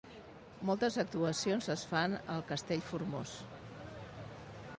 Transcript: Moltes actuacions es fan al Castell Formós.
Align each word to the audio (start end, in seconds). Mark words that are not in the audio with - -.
Moltes 0.69 0.97
actuacions 1.03 1.69
es 1.75 1.83
fan 1.93 2.17
al 2.37 2.43
Castell 2.53 2.85
Formós. 2.89 3.37